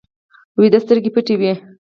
[0.59, 1.51] ویده سترګې پټې وي